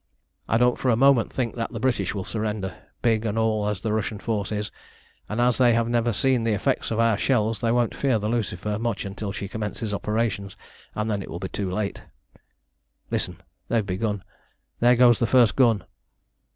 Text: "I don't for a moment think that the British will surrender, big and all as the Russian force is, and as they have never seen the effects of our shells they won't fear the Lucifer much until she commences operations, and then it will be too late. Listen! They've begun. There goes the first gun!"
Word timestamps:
"I 0.49 0.57
don't 0.57 0.79
for 0.79 0.89
a 0.89 0.95
moment 0.95 1.31
think 1.31 1.53
that 1.53 1.71
the 1.73 1.79
British 1.79 2.15
will 2.15 2.23
surrender, 2.23 2.73
big 3.03 3.23
and 3.23 3.37
all 3.37 3.67
as 3.67 3.81
the 3.83 3.93
Russian 3.93 4.17
force 4.17 4.51
is, 4.51 4.71
and 5.29 5.39
as 5.39 5.59
they 5.59 5.75
have 5.75 5.87
never 5.87 6.11
seen 6.11 6.43
the 6.43 6.55
effects 6.55 6.89
of 6.89 6.99
our 6.99 7.19
shells 7.19 7.61
they 7.61 7.71
won't 7.71 7.95
fear 7.95 8.17
the 8.17 8.27
Lucifer 8.27 8.79
much 8.79 9.05
until 9.05 9.31
she 9.31 9.47
commences 9.47 9.93
operations, 9.93 10.57
and 10.95 11.07
then 11.11 11.21
it 11.21 11.29
will 11.29 11.37
be 11.37 11.49
too 11.49 11.69
late. 11.69 12.01
Listen! 13.11 13.43
They've 13.67 13.85
begun. 13.85 14.23
There 14.79 14.95
goes 14.95 15.19
the 15.19 15.27
first 15.27 15.55
gun!" 15.55 15.83